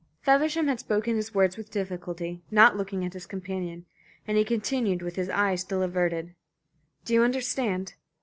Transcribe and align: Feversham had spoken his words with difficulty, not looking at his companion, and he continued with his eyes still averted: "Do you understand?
Feversham 0.23 0.65
had 0.67 0.79
spoken 0.79 1.15
his 1.15 1.35
words 1.35 1.57
with 1.57 1.69
difficulty, 1.69 2.41
not 2.49 2.75
looking 2.75 3.05
at 3.05 3.13
his 3.13 3.27
companion, 3.27 3.85
and 4.27 4.35
he 4.35 4.43
continued 4.43 5.03
with 5.03 5.15
his 5.15 5.29
eyes 5.29 5.61
still 5.61 5.83
averted: 5.83 6.33
"Do 7.05 7.13
you 7.13 7.21
understand? 7.21 7.93